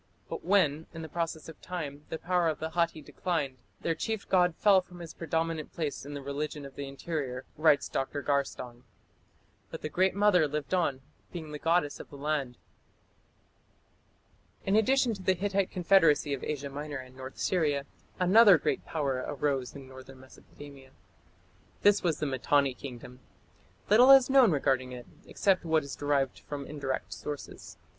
But 0.29 0.43
when, 0.43 0.87
in 0.95 1.03
the 1.03 1.07
process 1.07 1.47
of 1.47 1.61
time, 1.61 2.05
the 2.09 2.17
power 2.17 2.47
of 2.47 2.57
the 2.57 2.71
Hatti 2.71 3.03
declined, 3.03 3.59
their 3.81 3.93
chief 3.93 4.27
god 4.27 4.55
"fell... 4.55 4.81
from 4.81 4.97
his 4.99 5.13
predominant 5.13 5.71
place 5.73 6.07
in 6.07 6.15
the 6.15 6.23
religion 6.23 6.65
of 6.65 6.73
the 6.75 6.87
interior", 6.87 7.45
writes 7.55 7.87
Dr. 7.87 8.23
Garstang. 8.23 8.81
"But 9.69 9.83
the 9.83 9.89
Great 9.89 10.15
Mother 10.15 10.47
lived 10.47 10.73
on, 10.73 11.01
being 11.31 11.51
the 11.51 11.59
goddess 11.59 11.99
of 11.99 12.09
the 12.09 12.15
land." 12.15 12.57
In 14.65 14.75
addition 14.75 15.13
to 15.13 15.21
the 15.21 15.35
Hittite 15.35 15.69
confederacy 15.69 16.33
of 16.33 16.43
Asia 16.43 16.69
Minor 16.71 16.97
and 16.97 17.15
North 17.15 17.37
Syria, 17.37 17.85
another 18.19 18.57
great 18.57 18.83
power 18.83 19.23
arose 19.27 19.75
in 19.75 19.87
northern 19.87 20.19
Mesopotamia. 20.19 20.93
This 21.83 22.01
was 22.01 22.17
the 22.17 22.25
Mitanni 22.25 22.73
Kingdom. 22.73 23.19
Little 23.87 24.09
is 24.09 24.31
known 24.31 24.49
regarding 24.51 24.93
it, 24.93 25.05
except 25.27 25.63
what 25.63 25.83
is 25.83 25.95
derived 25.95 26.39
from 26.39 26.65
indirect 26.65 27.13
sources. 27.13 27.77